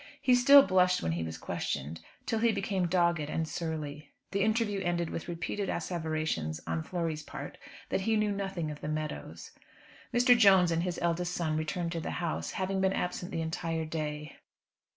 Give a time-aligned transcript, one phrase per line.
[0.19, 4.09] He still blushed when he was questioned; till he became dogged and surly.
[4.31, 8.87] The interview ended with repeated asseverations on Flory's part, that he knew nothing of the
[8.87, 9.51] meadows.
[10.11, 10.35] Mr.
[10.35, 14.37] Jones and his eldest son returned to the house, having been absent the entire day.